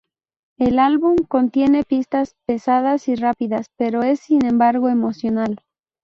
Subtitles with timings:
[0.57, 5.61] El álbum contiene pistas pesadas y rápidas, pero es sin embargo emocional.